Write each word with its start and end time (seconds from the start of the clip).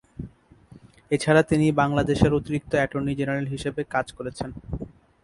এছাড়া 1.11 1.41
তিনি 1.41 1.65
বাংলাদেশের 1.81 2.31
অতিরিক্ত 2.39 2.71
অ্যাটর্নি 2.75 3.13
জেনারেল 3.19 3.47
হিসাবে 3.47 3.81
কাজ 3.93 4.07
করেছেন। 4.17 4.49